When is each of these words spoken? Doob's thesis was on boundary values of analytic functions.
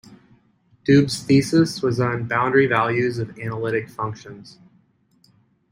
Doob's 0.83 1.21
thesis 1.21 1.83
was 1.83 1.99
on 1.99 2.27
boundary 2.27 2.65
values 2.65 3.19
of 3.19 3.37
analytic 3.37 3.87
functions. 3.87 4.57